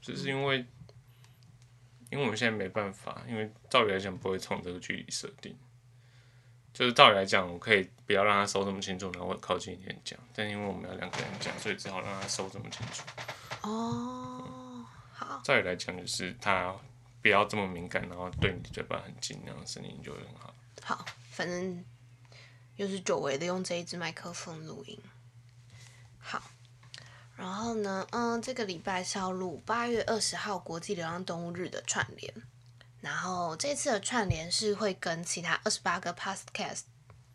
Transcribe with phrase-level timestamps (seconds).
[0.00, 0.64] 就是因为，
[2.10, 5.56] 因为我们现在没办法，因为照理来讲不会从这个距离设定，
[6.72, 13.02] 就是照理来讲，我可以不要让他收这么清楚，然后靠近一点讲，但因为我们要两个人讲，所以只好让他收这么清楚。
[13.62, 16.74] 哦，好，照理来讲，就是他
[17.20, 20.54] 不要这么敏感，然后对你的嘴巴很近，那样声音就会很好。
[20.82, 21.84] 好，反正
[22.76, 24.98] 又是久违的用这一支麦克风录音。
[26.18, 26.42] 好，
[27.40, 32.32] 然后呢，嗯，这个礼拜是要录八月二十号国际流浪动物日的串联，
[33.00, 36.82] 然后这次的串联是会跟其他二十八个 podcast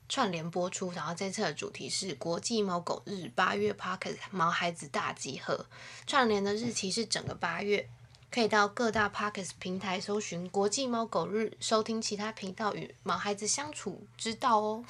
[0.08, 5.66] 串联播出，然后这次的主题是国际猫狗日，八月 podcast 毛孩子大集合，
[6.06, 7.90] 串联的日期是整个八月。
[8.32, 14.84] 可以到各大 Podcast 平台搜寻“国际猫狗日”，收听其他频道与毛孩子相处之道哦。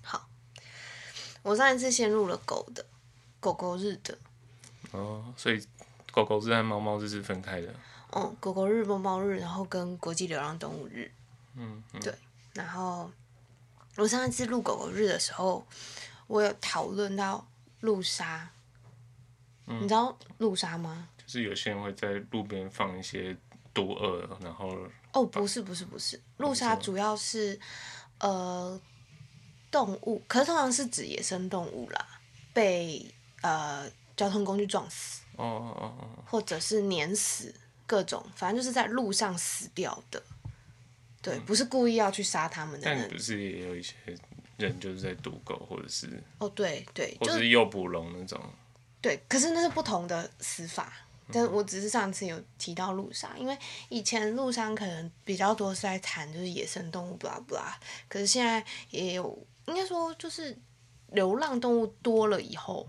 [0.00, 0.28] 好，
[1.42, 2.86] 我上一次先录了狗的
[3.40, 4.16] 狗狗日的，
[4.92, 5.66] 哦，所以
[6.12, 7.74] 狗狗日和猫猫日是分开的。
[8.12, 11.10] 嗯，狗狗日、猫猫日，然后跟国际流浪动物日。
[11.56, 12.14] 嗯，嗯对，
[12.54, 13.10] 然后
[13.96, 15.66] 我上一次录狗狗日的时候，
[16.26, 17.46] 我有讨论到
[17.80, 18.48] 路杀，
[19.64, 21.08] 你知道路杀吗？
[21.16, 23.36] 就是有些人会在路边放一些
[23.72, 24.76] 毒饵，然后
[25.12, 27.58] 哦，不是不是不是，路杀主要是
[28.18, 28.80] 呃
[29.70, 32.20] 动物，可是通常是指野生动物啦，
[32.52, 37.54] 被呃交通工具撞死，哦哦哦哦，或者是碾死，
[37.86, 40.22] 各种反正就是在路上死掉的。
[41.22, 43.18] 对，不是故意要去杀他们的人但不。
[43.18, 43.94] 是也有一些
[44.56, 48.40] 人就是在赌狗，或者是哦，对对，或就是诱捕龙那种。
[49.02, 50.92] 对，可是那是不同的死法。
[51.32, 53.56] 但我只是上次有提到路上，因为
[53.88, 57.78] 以前路上可能比较多是在谈就是野生动物，不啦不啦。
[58.08, 60.58] 可是现在也有，应该说就是
[61.12, 62.84] 流浪动物多了以后，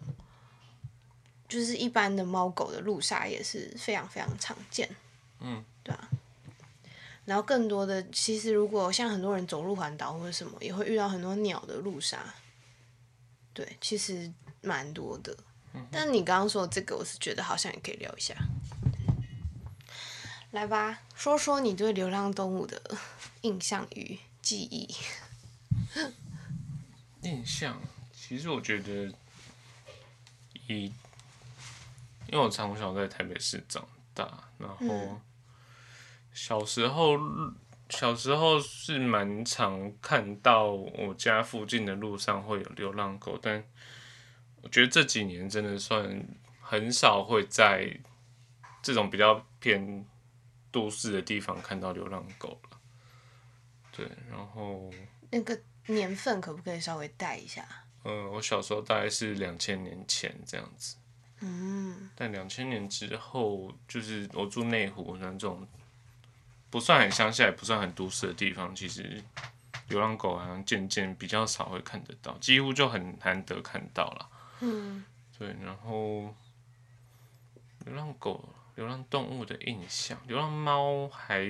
[1.51, 4.89] 就是一般的猫狗的路杀也是非常非常常见。
[5.41, 6.09] 嗯，对啊。
[7.25, 12.23] 然后更多的，其实如果像很多人走路环岛或者什么，也会遇到很多鸟的路杀。
[13.53, 14.31] 对，其实
[14.61, 15.37] 蛮多的。
[15.91, 18.33] 但你刚刚说的这个，我是觉得好像也可以聊一下。
[20.51, 22.81] 来吧，说说你对流浪动物的
[23.41, 24.95] 印象与记忆。
[27.23, 27.79] 印象，
[28.13, 29.13] 其实我觉得
[30.67, 30.91] 以，
[32.31, 34.25] 因为我从小在台北市长大，
[34.57, 35.21] 然后
[36.33, 37.19] 小时候
[37.89, 43.63] 小时候是蛮常看到我家附近的路上会有流浪狗，但
[44.61, 46.25] 我觉得这几年真的算
[46.61, 47.99] 很少会在
[48.81, 50.05] 这种比较偏
[50.71, 52.79] 都市的地方看到流浪狗了。
[53.91, 54.89] 对，然后。
[55.33, 57.65] 那个年份可不可以稍微带一下？
[58.03, 60.95] 嗯，我小时候大概是两千年前这样子，
[61.41, 65.67] 嗯，但两千年之后，就是我住内湖那种
[66.69, 69.23] 不算很乡下，也不算很都市的地方，其实
[69.89, 74.29] 流浪狗好像渐渐比较少会看得到，几乎就很难得看到了。
[74.61, 75.03] 嗯，
[75.37, 76.33] 对，然后
[77.85, 81.43] 流浪狗、流浪动物的印象，流浪猫还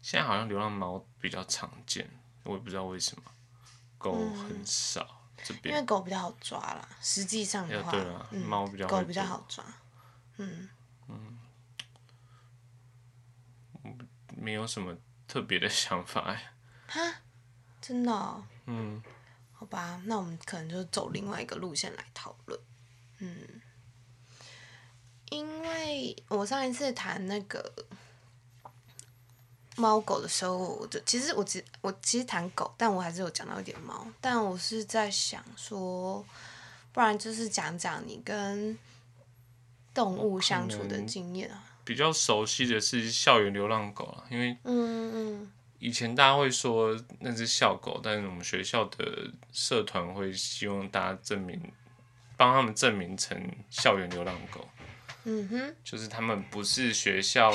[0.00, 2.10] 现在好像流浪猫比较常见，
[2.44, 3.22] 我也不知道为什么，
[3.98, 5.74] 狗很少、这因。
[5.74, 6.88] 为狗比较好抓啦。
[7.00, 9.64] 实际上的话，对啊嗯，猫比较狗比较好抓。
[10.36, 10.68] 嗯，
[14.36, 14.96] 没有什么
[15.28, 16.54] 特别的想法哎。
[16.88, 17.00] 哈，
[17.80, 19.02] 真的哦、嗯，
[19.52, 22.60] 好吧，那我们可能就走另外一个路线来讨论。
[23.18, 23.62] 嗯，
[25.30, 27.72] 因为我上一次谈那个
[29.76, 34.06] 猫狗的时候，我就其实我只我其实谈狗，但我还是有讲到一点猫。
[34.20, 36.24] 但我是在想说，
[36.92, 38.78] 不然就是讲讲你跟
[39.94, 41.64] 动物相处的能经验啊。
[41.84, 51.60] 比较熟悉的是校园流浪狗啊，因为嗯嗯以前大家会说那只校狗，但是我们学校的社团会希望大家证明，
[52.36, 53.36] 帮他们证明成
[53.68, 54.68] 校园流浪狗，
[55.24, 57.52] 嗯哼，就是他们不是学校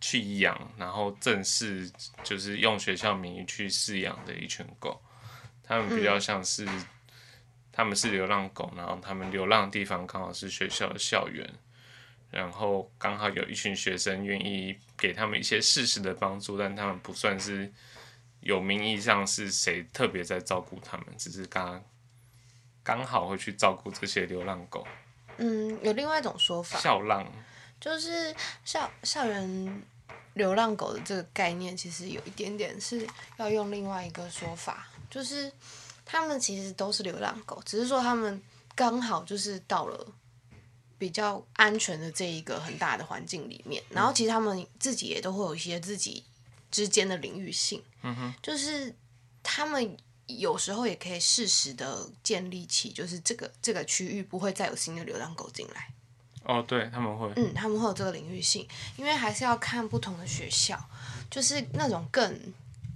[0.00, 1.90] 去养，然后正式
[2.22, 5.00] 就是用学校名义去饲养的一群狗，
[5.62, 6.66] 他们比较像是、
[7.72, 11.48] 他们是流浪狗，然后他们流浪的地方刚好是学校的校园，
[12.30, 17.72] 然后刚好有一群学生愿意给他们一些适时的帮助，但他们不算是
[18.40, 21.84] 有名义上是谁特别在照顾他们，只是刚
[22.84, 24.86] 刚好会去照顾这些流浪狗，
[25.38, 27.26] 嗯，有另外一种说法，校浪。
[27.80, 28.34] 就是
[28.64, 29.82] 校校园
[30.34, 35.52] 流浪狗的这个概念，其实有一点点是要用另外一个说法，就是
[36.04, 38.42] 他们其实都是流浪狗，只是说他们
[38.74, 40.06] 刚好就是到了
[40.96, 46.24] 比较安全的这一个很大的环境里面，然后其实他们自己也都会有一些自己
[46.70, 48.94] 之间的领域性，嗯哼，就是
[49.42, 49.96] 他们
[50.26, 55.88] 有时候也可以适时的建立起，就是这个这个区域不会再有新的流浪狗进来。
[56.48, 58.66] 哦，对他们会，嗯，他们会有这个领域性，
[58.96, 60.82] 因为还是要看不同的学校，
[61.30, 62.40] 就是那种更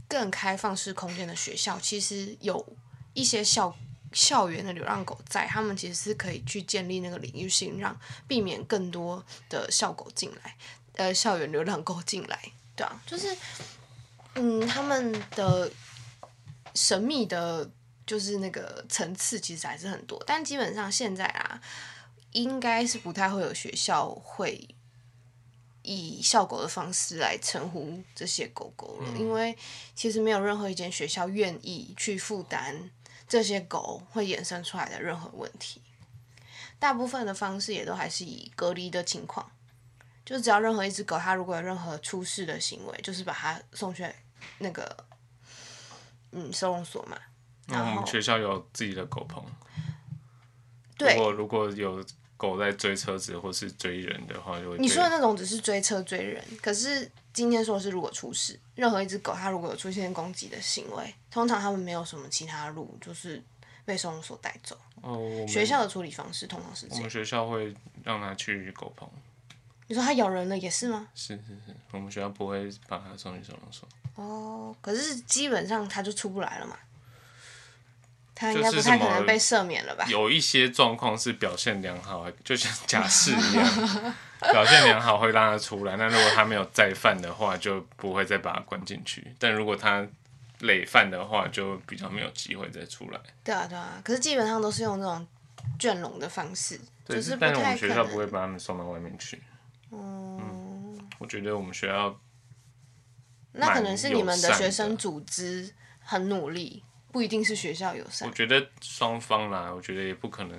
[0.09, 2.67] 更开放式空间的学校，其实有
[3.13, 3.77] 一些校
[4.11, 7.95] 校园的流浪狗在，他们其实是可以去建立那个领域性，让
[8.27, 10.57] 避免更多的校狗进来，
[10.95, 12.41] 呃，校园流浪狗进来，
[12.75, 13.37] 对啊，就是
[14.37, 15.71] 嗯，他们的
[16.75, 17.71] 神秘的，
[18.07, 21.61] 就是那个层次其实还是很多，但基本上现在啊。
[22.33, 24.69] 应该是不太会有学校会
[25.83, 29.57] 以校狗的方式来称呼这些狗狗了，因为
[29.95, 32.91] 其实没有任何一间学校愿意去负担
[33.27, 35.81] 这些狗会衍生出来的任何问题。
[36.79, 39.51] 大部分的方式也都还是以隔离的情况，
[40.25, 44.05] 就只要任何一只狗它如果有任何出事的行为，就是把它送去
[44.59, 45.05] 那个
[46.33, 47.17] 嗯收容所嘛。
[47.69, 49.45] 然后我们学校有自己的狗棚，
[50.99, 52.05] 对如果如果有
[52.43, 63.41] 狗在追车子或是追人的话，就会你说的那种只是追车追人，可是今天说的是如果出事，任何一只狗它如果有出现攻击的行为，通常他们没有什么其他路，就是
[63.85, 64.77] 被收容所带走。
[65.03, 67.11] 哦，我们学校的处理方式通常是这样我们。
[67.11, 67.73] 学校会
[68.03, 69.09] 让它去狗棚，
[69.87, 71.07] 你说它咬人了也是吗？
[71.15, 73.89] 是是是，我们学校不会把它送去收容所。
[74.17, 76.77] 哦，可是基本上它就出不来了嘛。
[78.43, 80.05] 它应该就是不太可能被赦免了吧？
[80.09, 83.65] 有一些状况是表现良好，就像假释一样，
[84.53, 85.97] 表现良好会让他出来。
[85.97, 89.33] 那如果他没有再犯的话，就不会再把他关进去。
[89.39, 90.05] 但如果他
[90.61, 93.21] 累犯的话，就比较没有机会再出来。
[93.45, 94.01] 对啊，对啊。
[94.03, 95.25] 可是基本上都是用这种
[95.79, 98.27] 圈笼的方式，对，就是不但是我们学校不会。
[98.27, 99.41] 把他们送到外面去。
[99.93, 102.19] 嗯，我觉得我们学校
[103.53, 108.35] 那可能是你们的学生组织很努力，不一定是学校友善我。
[108.35, 110.59] 觉得双方啦，我觉得也不可能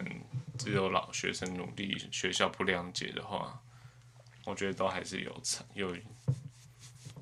[0.57, 3.59] 只有老学生努力，学校不谅解的话，
[4.45, 5.97] 我觉得都还是有差有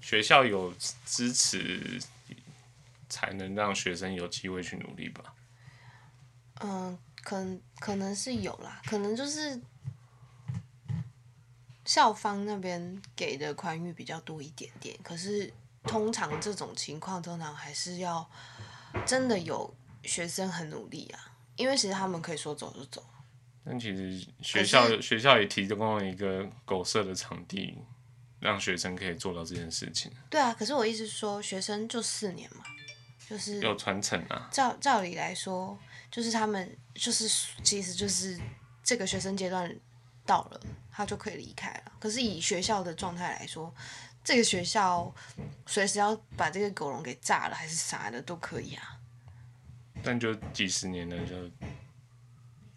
[0.02, 0.74] 学校有
[1.06, 2.00] 支持，
[3.08, 5.34] 才能让学生有机会去努力吧。
[6.60, 9.62] 嗯，可能可能是有啦，可能就是
[11.86, 15.52] 校方那边给的宽裕比较多一点点，可是
[15.84, 18.30] 通常这种情况，通常还是要
[19.06, 19.74] 真的有
[20.04, 21.20] 学生很努力啊，
[21.56, 23.04] 因为其实他们可以说走就走。
[23.64, 27.78] 但其实学校学校也提供了一个狗舍的场地，
[28.40, 32.64] 让学生可以做到这件事情，对啊，可是我意思是说，学生就四年嘛，
[33.30, 34.50] 就是有传承啊。
[34.52, 35.78] 照照理来说，
[36.10, 37.28] 就是他们就是
[37.64, 38.40] 其实就是
[38.84, 39.72] 这个学生阶段
[40.26, 40.60] 到了，
[40.92, 41.92] 他就可以离开了。
[42.00, 43.72] 可是以学校的状态来说，
[44.24, 45.14] 这个学校
[45.66, 49.00] 随时要把这个狗笼给炸了还是啥的都可以啊。
[50.04, 51.36] 但就几十年了，就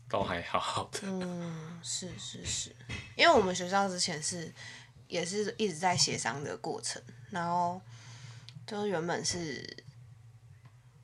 [0.08, 1.00] 都还好好的。
[1.04, 2.74] 嗯，是是是，
[3.16, 4.52] 因为我们学校之前是
[5.08, 7.00] 也是一直在协商的过程，
[7.30, 7.80] 然后
[8.66, 9.83] 就是原本是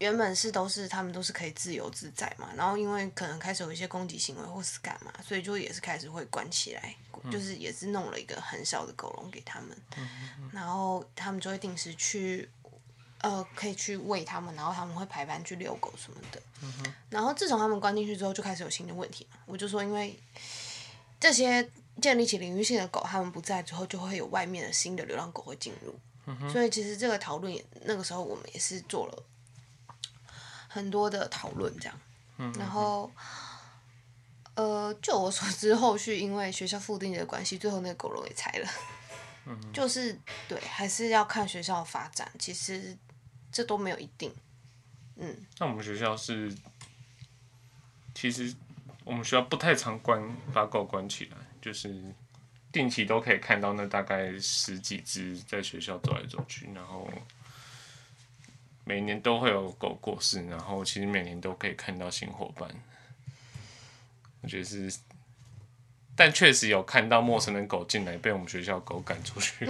[0.00, 6.97] 原本是都是他们都是可以自由自在嘛，然后因为可能开始有一些攻击行为或是干嘛，所以就也是开始会关起来，
[7.31, 9.76] 就是也是弄了一个很小的狗笼给他们，
[10.52, 12.50] 然后他们就会定时去。
[13.23, 16.40] 呃，可以去喂他们，然后他们会排班去遛狗什么的。
[17.11, 19.37] 然后自从他们关进去之后，就开始有新的问题嘛。
[19.45, 20.19] 我就说，因为
[21.21, 21.69] 这些
[22.00, 25.95] 建立起领域性的狗，他们不在之后，就会有外面的新的流浪狗会进入。
[26.50, 29.23] 所以其实这个讨论也那个时候我们也是做了
[30.73, 32.00] 很多的讨论，这样。
[32.57, 33.11] 然后，
[34.55, 38.69] 呃，就我所知，后续因为学校附近的关系，最后那个狗笼也拆了。
[39.75, 40.17] 就是
[40.49, 42.31] 对，还是要看学校的发展。
[42.39, 42.97] 其实
[43.50, 44.33] 这都没有一定。
[45.17, 46.55] 嗯，那我们学校是，
[48.15, 48.55] 其实
[49.05, 50.23] 我们学校不太常关
[50.53, 52.03] 把狗关起来，就是
[52.71, 57.11] 定期都可以看到那大概十几只在学校走来走去，然后
[58.85, 62.69] 每年都会有狗过世，然后其实每年都可以看到新伙伴。
[64.43, 64.93] 我觉得是，
[66.17, 69.67] 但确实有看到陌生的狗进来，被我们学校狗赶出去。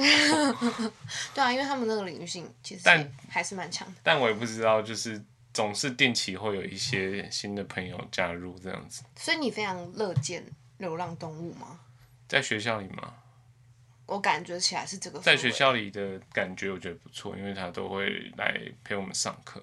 [1.34, 3.94] 对啊，因为他们那个领域性其实但还是蛮强的。
[4.02, 5.20] 但我也不知道，就是
[5.52, 9.02] 总是定期会有一些新的朋友加入这样子。
[9.16, 10.44] 所以你非常乐见
[10.78, 11.80] 流浪动物吗？
[12.28, 13.12] 在学校里嘛，
[14.10, 15.20] 我感觉起来是这个。
[15.20, 19.62] 在学，校里的感觉我觉得不错，因为他都会来陪我们上课。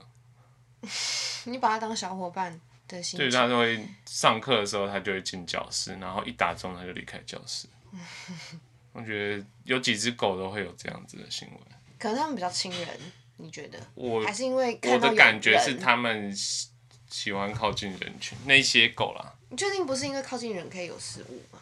[1.44, 3.38] 你把它当小伙伴，的心对，情。
[3.38, 7.68] 他都会上课的时候，他就会进教室，然后一打钟他就离开教室。
[8.94, 11.60] 我觉得有几只狗都会有这样子的行为。
[12.00, 12.88] 可能他们比较亲人，
[13.36, 13.78] 你觉得？
[13.96, 16.70] 我还是因为我的感觉是人他们喜
[17.10, 21.60] 喜欢靠近人群，那些狗啦，你确定不是因为靠近人可以有食物吗？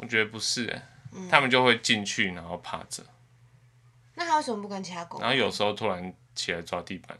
[0.00, 3.04] 我觉得不是、欸，嗯他们就会进去然后趴着，
[4.14, 5.20] 那他为什么不跟其他狗？
[5.20, 7.16] 然后有时候突然起来抓地板，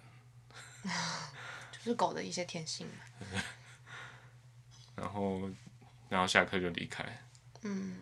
[1.73, 3.39] 就是狗的一些天性嘛。
[4.97, 5.49] 然后
[6.09, 7.05] 然后下课就离开。
[7.63, 7.97] 嗯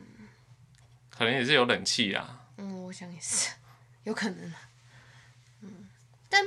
[1.10, 3.50] 可能也是有冷气啊，嗯，我想也是，
[4.04, 4.68] 有可能啊。
[5.62, 5.88] 嗯，
[6.28, 6.44] 但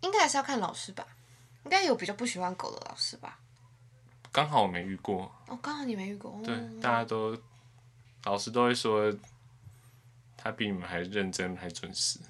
[0.00, 1.06] 应该还是要看老师吧。
[1.64, 3.38] 应该有比较不喜欢狗的老师吧？
[4.32, 5.30] 刚好我没遇过。
[5.46, 6.30] 哦，刚好你没遇过。
[6.32, 7.36] 哦对，大家都
[8.24, 9.12] 老师都会说，
[10.36, 12.18] 他比你们还认真，还准时。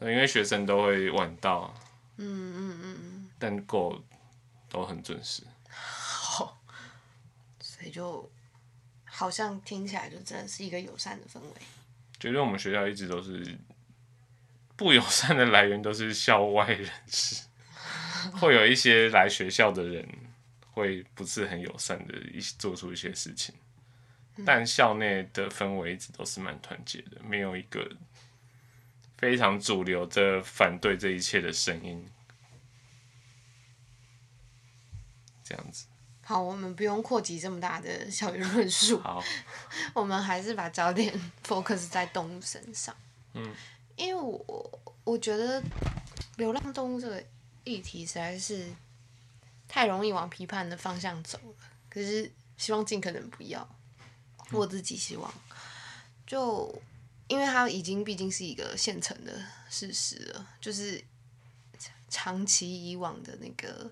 [0.00, 1.72] 因为学生都会晚到，
[2.16, 4.02] 嗯嗯嗯嗯，但狗
[4.68, 5.44] 都很准时。
[5.68, 6.60] 好，
[7.60, 8.28] 所以就
[9.04, 11.54] 好像听起来就真的是一个友善的氛围。
[12.18, 13.56] 觉得我们学校一直都是
[14.76, 17.44] 不友善的来源都是校外人士，
[18.40, 20.08] 会有一些来学校的人
[20.72, 23.54] 会不是很友善的一做出一些事情，
[24.44, 27.90] 但校内的氛围一直都是蛮团结的，没有一个
[29.18, 32.04] 非常主流的反对这一切的声音。
[35.44, 35.86] 这样子，
[36.22, 39.22] 好，我们不用扩及这么大的校园论述，好，
[39.92, 41.12] 我们还是把焦点
[41.44, 42.96] focus 在动物身上。
[43.34, 43.54] 嗯，
[43.96, 45.62] 因为我我觉得
[46.36, 47.22] 流浪动物这个
[47.64, 48.72] 议题实在是
[49.72, 51.54] 太容易往批判的方向走了，
[51.88, 53.66] 可是希望尽可能不要。
[54.50, 55.32] 我自己希望，
[56.26, 56.82] 就
[57.26, 61.02] 因为它已经毕竟是一个现成的事实了，就是
[62.10, 63.90] 长期以往的那个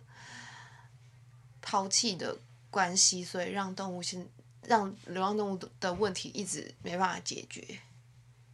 [1.62, 2.36] 抛弃的
[2.70, 4.28] 关系，所以让动物现
[4.64, 7.80] 让流浪动物的的问题一直没办法解决，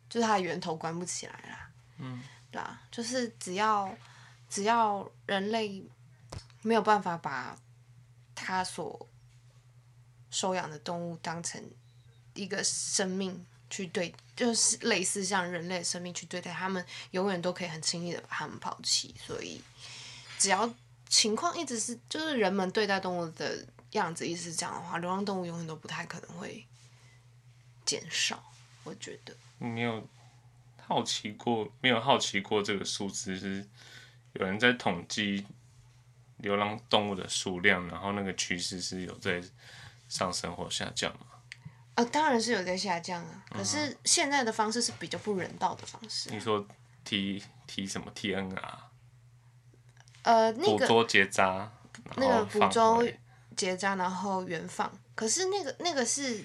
[0.09, 1.71] 就是它的源头关不起来啦。
[1.99, 3.93] 嗯，对啊，就是只要
[4.49, 5.85] 只要人类
[6.63, 7.57] 没有办法把
[8.35, 9.09] 他所
[10.31, 11.63] 收养的动物当成
[12.35, 19.15] 一个生命去对，就是类似像人类的生命去对待，他们永远都可以很轻易的把他们抛弃。
[19.19, 19.63] 所以，
[20.39, 20.73] 只要
[21.09, 26.67] 情况一直是就是人们对待动物的样子一直是这样的话，流浪动物永远都不太可能会
[27.85, 28.53] 减少。
[28.85, 30.07] 我觉得，你有
[30.87, 33.67] 好奇过没有好奇过这个数字是
[34.35, 35.45] 有人在统计
[36.39, 39.43] 流浪动物的数量，然后那个趋势是有在
[40.09, 41.27] 上升或下降吗？
[41.95, 46.31] 呃，当然是有在下降啊，可是现在的方式是比较不人道的方式。
[46.31, 46.67] 你说
[47.05, 48.57] 提提什么 TNR
[50.23, 51.73] 呃，那个捕捉结扎，
[52.17, 53.19] 那个捕捉回
[53.57, 56.45] 结扎，然后原放，可是那个那个是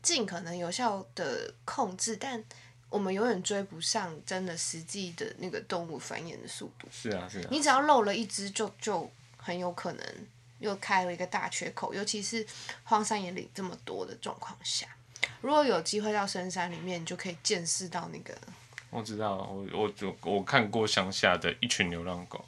[0.00, 2.42] 尽可能有效的控制，但
[2.88, 6.88] 我们永远追不上真的实际的那个动物繁衍的速度。
[6.90, 10.06] 是啊是啊，你只要漏了一只就，就很有可能
[10.60, 12.46] 又开了一个大缺口，尤其是
[12.84, 14.86] 荒山野岭这么多的状况下。
[15.42, 18.34] 如果有机会到深山里面，你就可以见识到那个，
[18.90, 22.44] 我知道，我我就我看过乡下的一群流浪狗，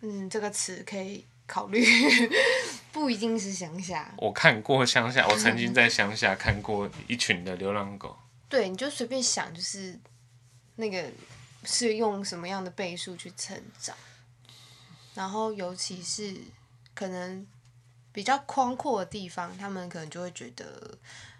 [0.00, 1.84] 嗯，这个词可以考虑，
[2.92, 4.12] 不一定是乡下。
[4.16, 8.16] 我看过乡下，我曾经在乡下看过一群的流浪狗，
[8.52, 9.98] 对，你就随便想，就是
[10.76, 11.10] 那个
[11.64, 13.96] 是用什么样的倍数去成长，
[15.14, 16.36] 然后尤其是
[16.92, 17.46] 可能
[18.12, 20.98] 比较宽阔的地方，他们可能就会觉得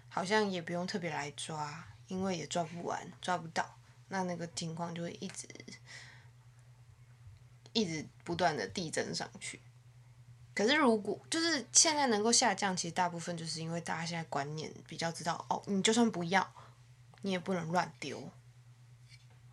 [0.09, 3.77] 好像也不用特别来抓，因为也抓不完，抓不到，
[4.07, 5.47] 那那个情况就会一直
[7.73, 9.59] 一直不断的递增上去。
[10.55, 16.51] 可是如果就是现在能够下降，其实大部分就是因为大家现在观念比较知道，哦，你就算不要，
[17.23, 18.29] 你也不能乱丢，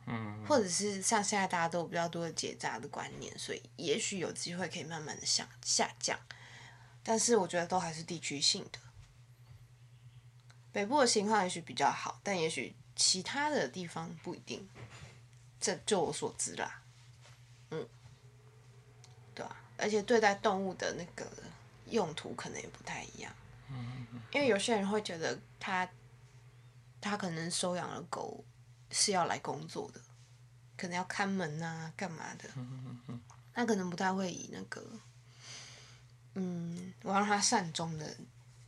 [0.07, 6.19] 嗯，或者是像现在大家都有比较多的结扎的观念，所以也许有机会可以慢慢的下下降，
[7.03, 8.79] 但是我觉得都还是地区性的。
[10.73, 14.69] 北部的情况也许比较好，但也许其他的地方不一定。
[15.61, 16.83] 这就我所知啦，
[17.71, 17.87] 嗯，
[19.35, 21.31] 对啊，而且对待动物的那个
[21.91, 23.31] 用途可能也不太一样，
[24.33, 25.87] 因为有些人会觉得他
[27.01, 28.45] 他可能收养了狗
[28.91, 30.01] 是要来工作的，
[30.77, 32.49] 可能要看门啊，干嘛的，
[33.55, 35.01] 他可能不太会以那个，
[36.35, 38.17] 嗯，我让他善终的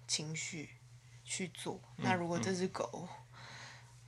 [0.06, 0.70] 情绪
[1.24, 1.80] 去做。
[1.96, 3.08] 那如果这只狗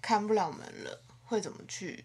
[0.00, 2.04] 看不了门了，会怎么去？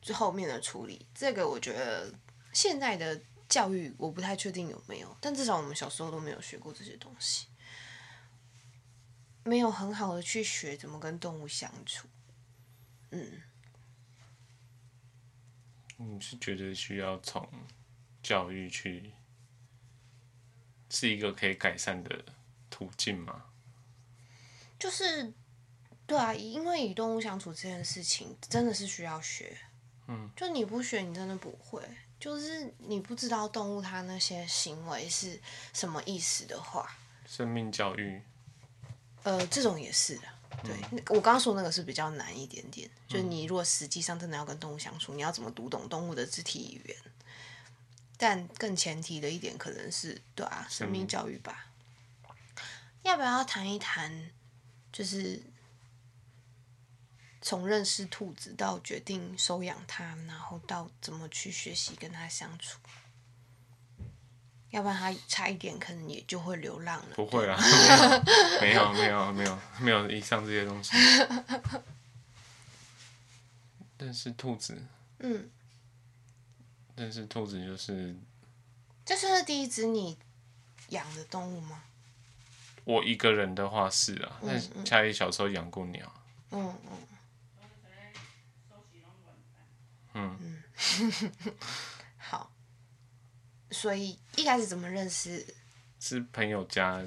[0.00, 2.12] 就后面的处理，这个我觉得
[2.52, 7.46] 现在的教育我不太确定有没有，但至少我们小时候都没有学过这些东西，
[9.44, 12.08] 没有很好的去学怎么跟动物相处。
[13.10, 13.42] 嗯，
[15.96, 17.48] 你是觉得需要从
[18.22, 19.12] 教育去
[20.88, 22.24] 是一个可以改善的
[22.70, 23.46] 途径吗？
[24.78, 25.32] 就是，
[26.06, 29.56] 对啊，因为与动物相处这件事情真的是需要学。
[30.08, 31.80] 嗯，就你不学，你真的不会。
[32.18, 35.40] 就是你不知道动物它那些行为是
[35.72, 36.88] 什么意思的话，
[37.26, 38.22] 生命教育，
[39.22, 40.22] 呃，这种也是的。
[40.64, 46.96] 对，那我刚刚说那个是比较难一点点，就是你如果实际上真的要跟动物相处，你要怎么读懂动物的肢体语言？
[48.16, 51.66] 但更前提的一点可能是，对啊，生命教育吧。
[53.02, 54.30] 要不要谈一谈，
[54.92, 55.42] 就是
[57.40, 62.78] 从认识兔子到决定收养它，然后到怎么去学习跟它相处？
[64.72, 67.14] 要不然它差一点可能也就会流浪了。
[67.14, 67.56] 不会啦，
[68.60, 70.96] 没有没有 没有没有以上这些东西。
[73.98, 74.82] 但是兔子，
[75.20, 75.50] 嗯，
[76.96, 78.16] 但是兔子就是
[79.04, 80.16] 这算是第一只你
[80.88, 81.82] 养的动物吗？
[82.84, 86.12] 我一个人的话是啊，但是嗯恰一小时候养过鸟，
[86.50, 86.74] 嗯
[90.14, 90.62] 嗯。
[93.72, 95.44] 所以一开始怎么认识
[95.98, 97.02] 是朋友家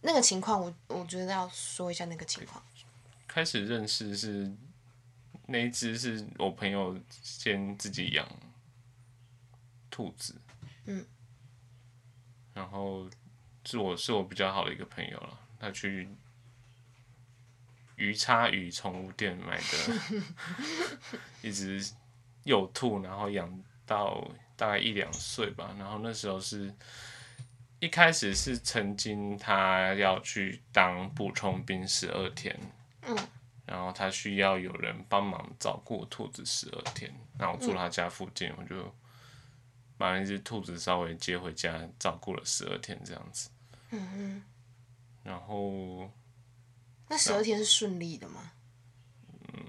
[0.00, 2.62] 那个情况我，我觉得要说一下那个情况。
[3.26, 4.52] 开始认识是
[5.46, 8.28] 那一只是我朋友先自己养
[9.90, 10.34] 兔子，
[10.86, 11.04] 嗯，
[12.52, 13.08] 然后
[13.64, 16.08] 是我是我比较好的一个朋友了，他去
[17.96, 20.18] 鱼叉鱼宠物店买的
[21.42, 21.84] 一只
[22.44, 26.74] 幼兔，然后养到大概一两岁吧，然后那时候是。
[27.80, 32.58] 一开始是曾经他要去当补充兵十二天，
[33.02, 33.14] 嗯
[33.66, 38.90] 然后他需要有人帮忙照顾兔子十二天，然后我住他家附近，我就
[39.98, 43.50] 把那只兔子稍微接回家照顾了十二天这样子，
[43.90, 44.42] 嗯嗯，
[45.22, 46.10] 然后
[47.08, 48.52] 那十二天是顺利的吗？
[49.52, 49.60] 嗯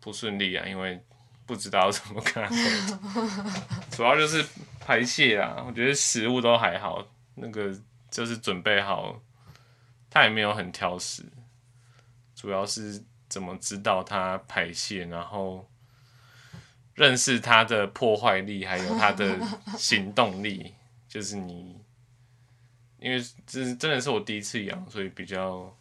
[0.00, 1.02] 不顺利啊，因为
[1.46, 3.52] 不知道怎么跟它沟通，
[3.90, 4.44] 主要就是
[4.80, 7.74] 排泄啊，我觉得食物都还好，那个
[8.10, 9.20] 就是准备好，
[10.08, 11.24] 他也没有很挑食，
[12.34, 15.68] 主要是怎么知道它排泄，然后
[16.94, 19.38] 认识它的破坏力，还有它的
[19.76, 20.74] 行动力，
[21.08, 21.80] 就是你，
[22.98, 25.74] 因为这真的是我第一次养，所以比较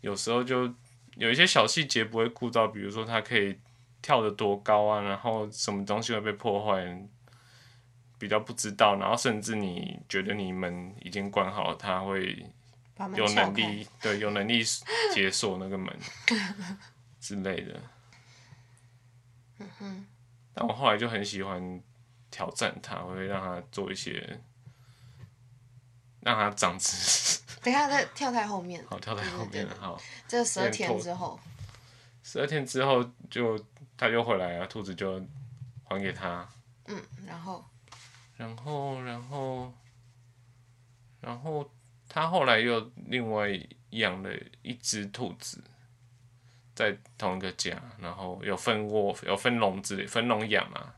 [0.00, 0.72] 有时候就
[1.16, 3.58] 有一些小细节不会顾到，比如说它可以
[4.02, 7.08] 跳得多高啊，然后什么东西会被破坏，
[8.18, 12.46] 比较不知道，然后甚至你觉得你门已经关好了，它会
[13.16, 13.26] 有。
[13.34, 14.62] 能力，对，有能力
[15.14, 15.94] 解锁那个门
[17.20, 17.80] 之类的。
[20.52, 21.82] 但我后来就很喜欢
[22.30, 24.40] 挑战他，我会让他做一些，
[26.20, 27.40] 让它长知识。
[27.62, 29.76] 等一下再跳太后面，好，跳在后面了。
[29.78, 31.38] 好，这十二天之后，
[32.22, 33.58] 十二天之后就
[34.00, 35.22] 它就回来了，兔子就
[35.84, 36.48] 还给他。
[36.86, 37.62] 嗯，然后
[38.38, 39.74] 然后，然后，
[41.20, 41.70] 然后
[42.08, 43.50] 他后来又另外
[43.90, 44.30] 养了
[44.62, 45.62] 一只兔子，
[46.74, 50.96] 在同一个家，然后有分窝，有分笼子，分笼养啊。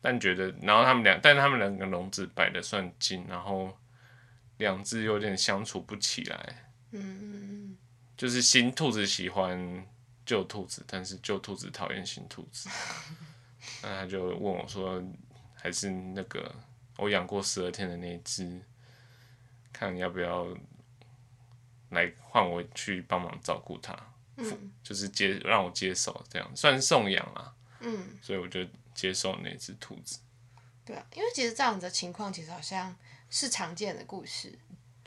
[0.00, 3.76] 但觉得，然后他们两，但他们两个笼子摆的算近，然后
[4.58, 6.70] 两只有点相处不起来。
[6.92, 7.76] 嗯，
[8.16, 9.84] 就是新兔子喜欢
[10.28, 12.68] 旧兔子，但是旧兔子讨厌新兔子。
[13.82, 15.02] 那他就问我说，
[15.54, 16.54] 还是那个
[16.98, 18.60] 我养过十二天的那只，
[19.72, 20.46] 看要不要
[21.88, 23.98] 来换我去帮忙照顾它，
[24.36, 27.54] 嗯就是接让我接手这样，算是送养啊。
[27.80, 28.60] 嗯，所以我就
[28.92, 30.18] 接受那只兔子，
[30.84, 32.94] 对啊，因为其实这样子的情况其实好像
[33.30, 34.58] 是常见的故事。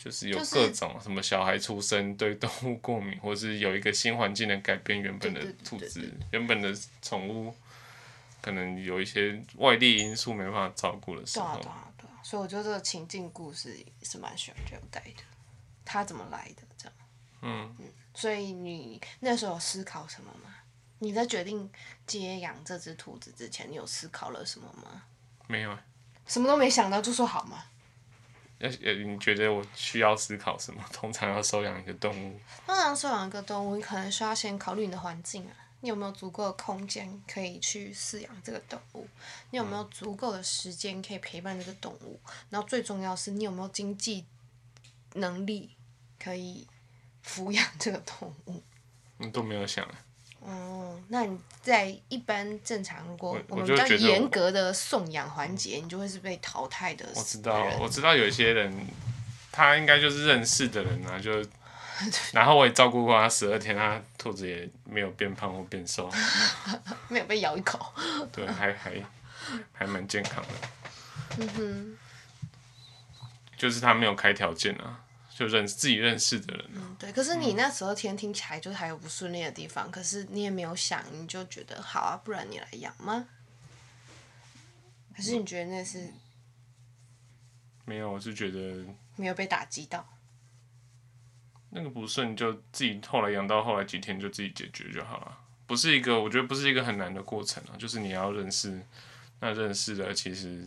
[0.03, 7.53] 就是有各种什么小孩出生对动物过敏，或是有一个新环境的改变，原本的兔子、原本的宠物
[8.41, 15.23] 可能有一些外力因素没办法照顾的时对啊，候对，啊，对啊，所以我觉得这个情境故事也是蛮喜欢这样带的，
[15.85, 16.93] 他怎么来的这样。
[17.43, 17.75] 嗯，
[18.15, 20.55] 所以你那时候有思考什么吗？
[20.97, 21.69] 你在决定
[22.07, 25.03] 接养这只兔子之前，你有思考了什么吗？
[25.45, 25.77] 没有。
[26.25, 27.65] 什么都没想到就说好吗？
[28.61, 30.83] 要呃，你觉得我需要思考什么？
[30.93, 39.07] 通常要收养一个动物，通常收养一个动物，你可能需要先考虑你的环境啊，你有没有足够的空间可以去饲养这个动物？
[39.49, 42.19] 你有没有足够的时间可以陪伴这个动物？
[42.49, 44.25] 然后最重要是你有没有经济
[45.13, 45.75] 能力
[46.19, 46.67] 可以
[47.25, 48.61] 抚养这个动物？
[49.17, 49.87] 你都没有想。
[50.41, 57.05] 哦，那你在一般正常，如果我我们严格的送养环节，你就会是被淘汰的。
[57.15, 58.87] 我知道，我知道有一些人，
[59.51, 61.31] 他应该就是认识的人啊，就，
[62.33, 66.09] 然后我也照顾过他十二天，他兔子也没有变胖或变瘦，
[67.07, 67.93] 没有被咬一口。
[68.31, 68.93] 对，还还
[69.71, 70.49] 还蛮健康的。
[71.37, 71.97] 嗯哼，
[73.55, 74.99] 就是他没有开条件啊，
[75.41, 77.11] 就认自己认识的人啊、嗯，对。
[77.11, 83.25] 可是你那时候天听起来就还有不顺利的地方，可是你也没有想，你就觉得好啊，不然你来养吗？
[85.15, 86.13] 可是你觉得那是
[87.85, 90.07] 没有，我是觉得没有被打击到？
[91.71, 98.79] 那个不顺就自己后来养到后来几天就自己解决就好了，不是一个我觉得不是一个很难的过程啊，就是你要认识，
[99.39, 100.63] 那认识的其实，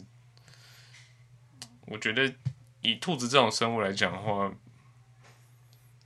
[1.87, 2.35] 我觉得
[2.81, 4.53] 以兔子这种生物来讲的话，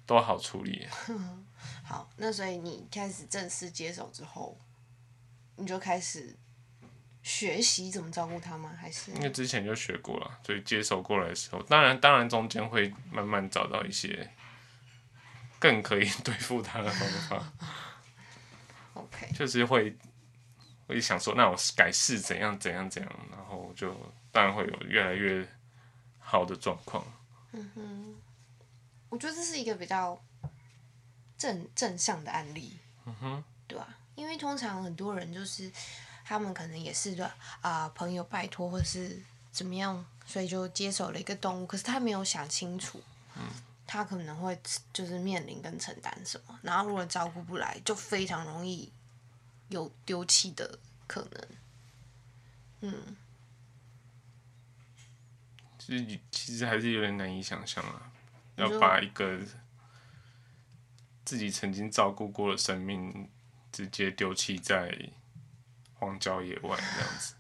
[0.09, 0.89] 都好处理。
[1.85, 4.59] 好，那所以你开始正式接手之后，
[5.57, 6.35] 你就开始
[7.23, 8.75] 学习怎么照顾他吗？
[8.81, 14.31] 还是因为之前就学过了，所以接手过来的时候，当然当然中间会慢慢找到一些
[15.59, 17.53] 更可以对付他的方法，
[18.95, 19.31] OK？
[19.35, 19.95] 就是会
[20.87, 23.95] 会想说，那我改试怎样怎样怎样，然后就
[24.33, 25.47] 当然会有越来越
[26.19, 27.05] 好的状况。
[29.09, 30.21] 我觉得这是一个比较
[31.37, 35.71] 正正向的案例，嗯哼，对吧、因为通常很多人就是
[36.25, 43.03] 他们可能也是的啊、朋友拜托或是怎么样，所以就接手了一个动物，可是他没有想清楚，
[43.37, 43.43] 嗯
[43.87, 44.61] 他可能会
[44.93, 48.93] 就是面临跟承担什么，然后如果照顾不来，就非常容易
[49.69, 51.49] 有丢弃的可能。
[52.81, 53.17] 嗯，
[55.79, 58.13] 其实其实还是有点难以想象啊，
[58.59, 59.39] 要把一个
[61.25, 63.31] 自己曾经照顾过的生命
[63.73, 65.11] 直接丢弃在
[65.95, 67.35] 荒郊野外这样子。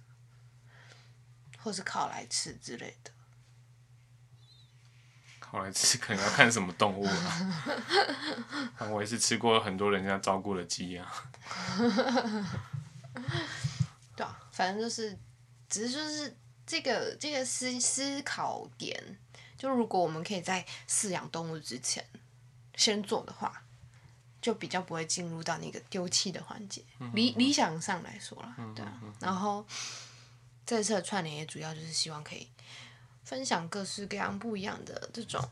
[1.58, 3.10] 或是烤来吃之类的。
[5.40, 7.72] 烤来吃可能要看什么动物啊。
[8.78, 11.12] 啊我也是吃过很多人家照顾的鸡啊。
[14.14, 15.18] 对啊，反正就是，
[15.68, 19.18] 只是就是这个这个思思考点，
[19.58, 22.02] 就如果我们可以在饲养动物之前
[22.76, 23.62] 先做的话，
[24.40, 26.82] 就比较不会进入到那个丢弃的环节。
[27.12, 29.02] 理理想上来说啦，对啊。
[29.20, 29.66] 然后
[30.64, 32.48] 这次的串联也主要就是希望可以
[33.24, 35.42] 分享各式各样不一样的这种，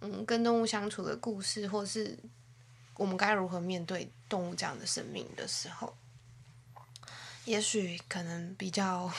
[0.00, 2.18] 嗯，跟动物相处的故事，或是
[2.96, 5.96] 我们该如何面对动物这样的生命的时候。
[7.44, 9.10] 也许可能比较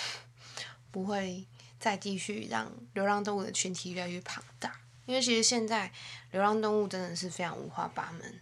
[0.91, 1.45] 不会
[1.83, 4.73] 再继续让流浪动物的群体越来越庞大，
[5.05, 5.91] 因为其实现在
[6.31, 8.39] 流浪动物真的是非常五花八门。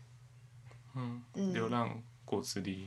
[0.94, 2.86] 嗯，嗯流浪果子狸，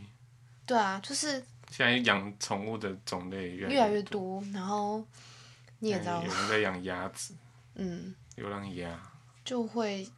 [0.64, 5.04] 对啊，就是现在养宠物的种类越越来越越多，然后
[5.80, 7.34] 你也知道有，人在养鸭子，
[7.74, 9.10] 嗯，流浪鸭。
[9.44, 10.08] 就会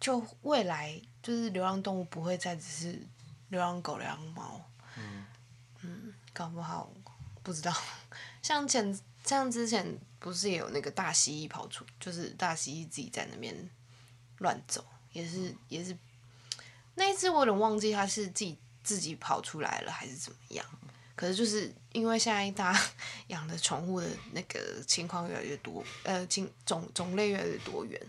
[0.00, 3.06] 就未来就是流浪动物不会再只是
[3.50, 4.58] 流浪狗、流浪猫，
[4.96, 5.26] 嗯
[5.82, 6.90] 嗯搞不好
[7.42, 7.70] 不知道，
[8.40, 13.54] 像前像之前不是也有那个大蜥蜴跑出，就是大蜥蜴自己在那边
[14.38, 15.96] 乱走，也是也是
[16.94, 20.64] 那一次我有点忘记它是自己自己跑出来了还是怎么样。
[21.14, 22.80] 可是就是因为现在大家
[23.28, 28.00] 养的宠物的那个情况越来越多，呃，种种种类越来越多元，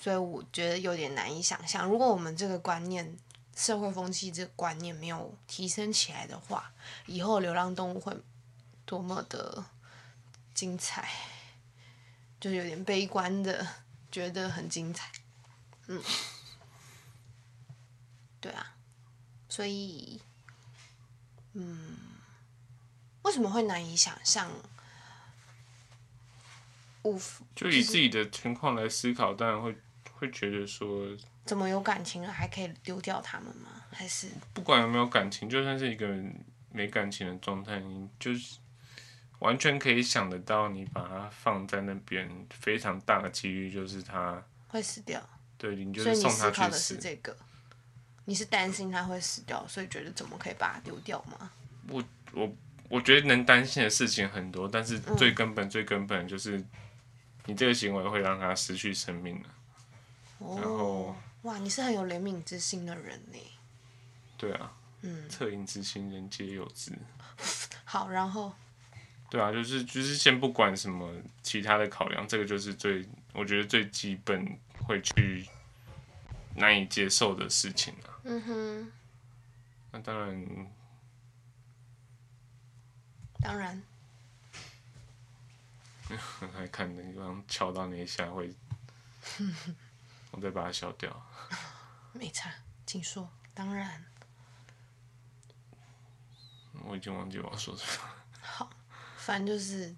[0.00, 3.16] 所以我觉得有点难以想象，如果我们这个观念、
[3.54, 6.72] 社会风气这个观念没有提升起来的话，
[7.06, 8.16] 以后流浪动物会
[8.84, 9.64] 多么的
[10.58, 11.08] 精彩，
[12.40, 13.64] 就是有点悲观的，
[14.10, 15.08] 觉得很精彩。
[15.86, 16.02] 嗯，
[18.40, 18.74] 对啊，
[19.48, 20.20] 所以，
[21.52, 21.96] 嗯，
[23.22, 24.50] 为什么会难以想象？
[27.04, 27.16] 无
[27.54, 29.78] 就以自己的情况来思考，当然会
[30.10, 33.84] 会觉得说，怎么有感情了还可以丢掉他们吗？
[33.92, 36.12] 还是不管有没有感情，就算是一个
[36.72, 38.56] 没感情的状态，你就是
[39.40, 45.20] 完全可以想得到，你把它放在那边，非常大的几率就是它，会死掉？
[45.56, 46.96] 对你就是送它去死。
[46.96, 47.36] 这个，
[48.24, 51.50] 你是担心它会死掉，所以觉得怎么可以把它丢掉吗？
[51.88, 52.52] 我我
[52.88, 56.64] 我觉得能担心的事情很多，但是嗯最根本、最根本就是
[57.46, 59.48] 你这个行为会让它失去生命的。
[60.38, 63.38] 然哦后，哇，你是很有怜悯之心的人呢。
[64.36, 64.72] 对啊，
[65.02, 66.92] 嗯，恻隐之心，人皆有之。
[67.84, 68.52] 好，然后
[69.30, 71.12] 对啊，就是就是先不管什么
[71.42, 75.46] 其他的考量，这个就是最我觉得最基本会去
[76.56, 78.18] 难以接受的事情啊。
[78.24, 78.92] 嗯哼，
[79.92, 80.70] 那当然，
[83.40, 83.82] 当然，
[86.08, 88.54] 很爱看刚刚敲到那一下会，
[90.32, 91.26] 我再把它消掉。
[92.12, 92.50] 没差，
[92.86, 93.28] 请说。
[93.54, 94.04] 当然，
[96.84, 98.08] 我已经忘记我要说什么。
[98.40, 98.70] 好，
[99.28, 99.94] 反正就是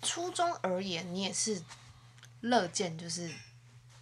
[0.00, 1.60] 初衷而言，你也是
[2.42, 3.28] 乐见就是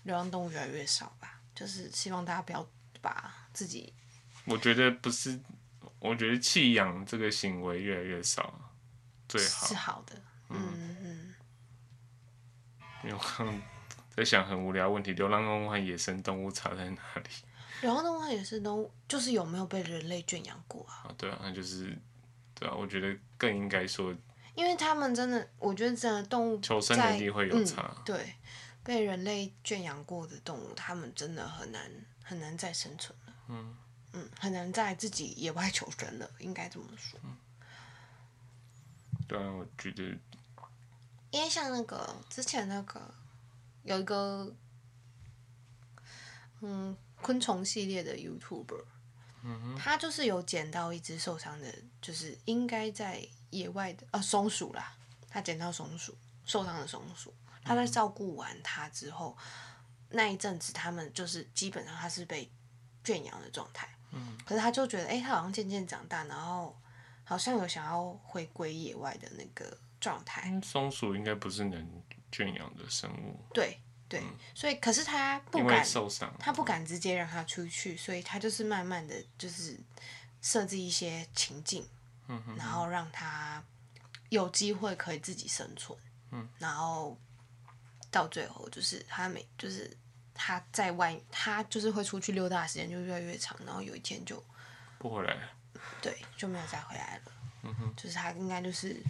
[0.03, 1.41] 流浪动物越来越少吧？
[1.55, 2.69] 就是希望大家不要
[3.01, 3.95] 把自己
[4.45, 5.41] 我觉得不是，
[5.99, 8.71] 我觉得弃养这个行为越来越少，
[9.27, 9.75] 最好是。
[9.77, 10.15] 好的。
[10.51, 11.35] 嗯嗯，
[13.05, 13.63] 因为我刚刚
[14.15, 17.31] 在想很无聊问题：流浪动物和野生动物差在哪里？
[17.81, 21.09] 流浪动物和野生动物就是有没有被人类圈养过啊？
[21.09, 21.99] 啊，对啊，那就是，
[22.63, 24.15] 对啊，我觉得更应该说
[24.55, 27.93] 因为他们真的，我觉得真的动物求生在能力会有嗯差。
[28.05, 28.35] 对，
[28.85, 31.91] 被人类圈养过的动物，他们真的很难
[32.23, 33.35] 很难再生存了。
[33.49, 33.77] 嗯
[34.13, 37.19] 嗯，很难在自己野外求生了，应该这么说。
[39.27, 40.05] 对啊，我觉得
[41.31, 43.13] 因为像那个之前那个
[43.83, 44.55] 有一个
[46.61, 48.85] 嗯昆虫系列的 YouTuber，
[49.79, 54.95] 他就是有捡到一只受伤的，就是应该在野外的啊松鼠啦，
[55.29, 59.37] 他捡到松鼠受伤的松鼠，他在照顾完它之后，
[60.11, 62.51] 那一阵子他们就是基本上他是被
[63.05, 66.77] 圈养的状态，嗯，可是他就觉得哎、诶他好像渐渐长大，然后
[67.25, 73.81] 好像有想要回归野外的那个状态，嗯松鼠应该不是能圈养的生物，对
[74.13, 74.23] 对，
[74.55, 76.31] 所以可是他不敢，受伤。
[76.39, 79.75] 他不敢直接让他出去，所以他就是慢慢的就是
[80.43, 81.89] 设置一些情境，
[82.59, 83.65] 然后让他
[84.29, 85.99] 有机会可以自己生存，
[86.59, 87.19] 然后
[88.11, 89.91] 到最后就是他每就是
[90.35, 94.45] 他在外，他就是会出去溜达的时间就越来越长，然后有一天就
[94.99, 95.41] 不回来了。
[96.03, 99.03] 对就没有再回来了，就是他应该就是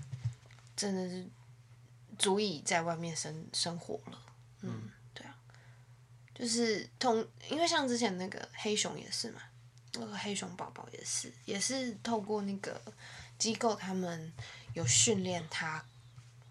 [0.76, 1.26] 真的是
[2.16, 4.18] 足以在外面生生活了。
[4.62, 5.36] 嗯，对啊，
[6.34, 9.42] 就是通，因为像之前那个黑熊也是嘛，
[9.94, 12.80] 那个黑熊宝宝也是，也是透过那个
[13.38, 14.32] 机构，他们
[14.74, 15.84] 有训练它，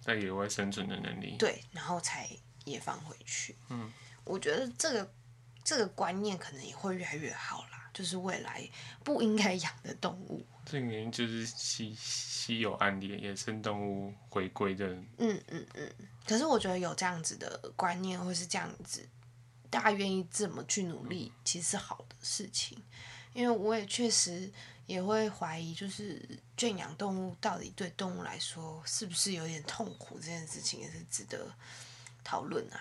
[0.02, 1.36] 在野外生存的能力。
[1.38, 2.30] 对，然后才
[2.66, 3.56] 也放回去。
[3.70, 3.92] 嗯，
[4.24, 5.14] 我觉得这个
[5.64, 8.70] 这个观念可能也会越来越好啦，就是未来
[9.04, 10.46] 不应该养的动物。
[10.66, 14.88] 这个原因就是稀稀有案例，野生动物回归的。
[15.18, 15.92] 嗯嗯嗯。
[16.26, 19.08] 可是我觉得有这样子的观念，或是这样子，
[19.70, 22.82] 大家愿意这么去努力，其实是好的事情。
[23.34, 24.52] 因为我也确实
[24.86, 26.22] 也会怀疑，就是
[26.58, 31.50] 圈养动物到底对动物来说是不是有点痛苦，这件事情也是值得
[32.24, 32.80] 讨论啊。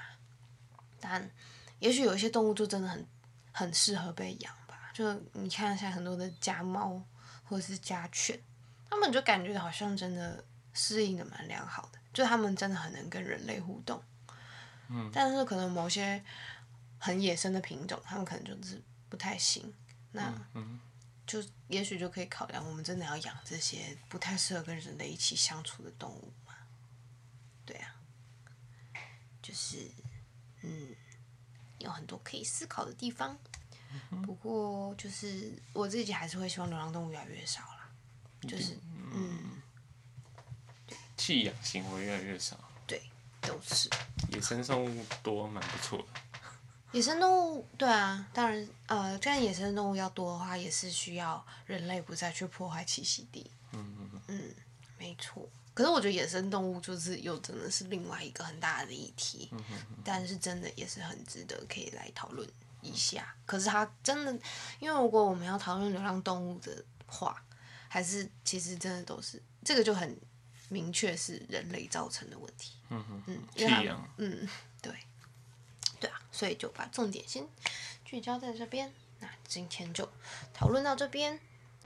[0.98, 1.30] 但
[1.78, 3.06] 也许有一些动物就真的很
[3.52, 7.00] 很适合被养吧，就你看现在很多的家猫
[7.50, 8.40] 或是家犬，
[8.88, 14.00] 他们就感觉好像真的适应的蛮良好的，就他们真的很能跟人类互动。
[14.88, 16.24] 嗯，但是可能某些
[16.98, 19.74] 很野生的品种，他们可能就是不太行。
[20.12, 20.32] 那
[21.26, 26.54] 就也许就可以考量，我们真的要养这些不太适合跟人类一起相处的动物嘛？
[27.66, 27.96] 对啊，
[29.42, 29.90] 就是
[30.62, 30.94] 嗯，
[31.78, 33.36] 有很多可以思考的地方。
[34.24, 37.90] 不过就是我自己还是会希望流浪动物越来越少啦。
[38.42, 38.78] 就是
[39.12, 39.60] 嗯，
[41.16, 43.02] 弃养行为越来越少，对，
[43.40, 43.88] 都是。
[44.30, 46.04] 野生动物多，蛮不错的。
[46.92, 53.50] 野生动物，对啊，当然，呃，这样野生动物要多的话，也是需要人类不再去破坏栖息地。
[53.72, 54.54] 嗯嗯嗯，
[54.98, 55.48] 没错。
[55.72, 59.50] 可是我觉得野生动物就是又真的是另外一个很大的议题，
[60.04, 62.48] 但是真的也是很值得可以来讨论
[62.82, 63.34] 一下。
[63.46, 64.32] 可是它真的，
[64.78, 67.42] 因为如果我们要讨论流浪动物的话，
[67.88, 70.18] 还是其实真的都是这个就很
[70.68, 72.72] 明确是人类造成的问题。
[72.88, 74.48] 嗯哼，嗯，弃因为它养，嗯，
[74.80, 74.92] 对，
[76.00, 77.46] 对啊，所以就把重点先
[78.04, 78.92] 聚焦在这边。
[79.18, 80.08] 那今天就
[80.54, 81.38] 讨论到这边，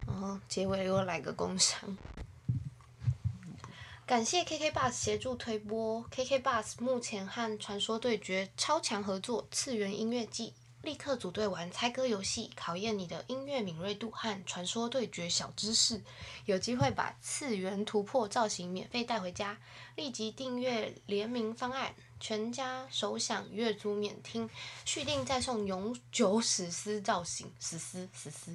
[0.06, 1.96] 然后结尾又来个工商。
[4.06, 10.52] 感谢 KK Bus 协助推播，KK Bus 目前和传说对决超强合作次元音乐季，
[10.84, 16.02] 立刻组队玩猜歌游戏，考验你的音乐敏锐度和传说对决小知识，
[16.44, 19.58] 有机会把次元突破造型免费带回家。
[19.96, 24.48] 立即订阅联名方案，全家首享月租免听，
[24.84, 28.54] 续订再送永久史诗造型，史诗史诗，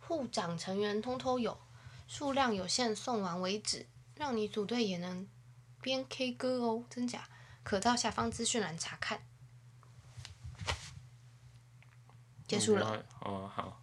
[0.00, 1.56] 护长成员通通有，
[2.08, 5.28] 数量有限，送完为止，让你组队也能
[5.80, 7.28] 边 K 歌哦，真假？
[7.62, 9.29] 可到下方资讯栏查看。
[12.50, 13.04] 结束了。
[13.20, 13.79] 哦，好。